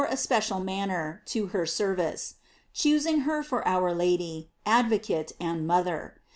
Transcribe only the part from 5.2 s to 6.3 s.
and mother.!